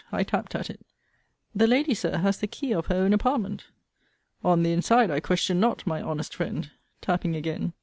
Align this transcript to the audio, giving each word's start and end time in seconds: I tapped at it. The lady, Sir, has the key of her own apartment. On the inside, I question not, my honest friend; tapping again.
I 0.11 0.23
tapped 0.23 0.55
at 0.55 0.71
it. 0.71 0.83
The 1.53 1.67
lady, 1.67 1.93
Sir, 1.93 2.17
has 2.17 2.39
the 2.39 2.47
key 2.47 2.73
of 2.73 2.87
her 2.87 2.95
own 2.95 3.13
apartment. 3.13 3.67
On 4.43 4.63
the 4.63 4.73
inside, 4.73 5.11
I 5.11 5.19
question 5.19 5.59
not, 5.59 5.85
my 5.85 6.01
honest 6.01 6.33
friend; 6.33 6.71
tapping 7.01 7.35
again. 7.35 7.73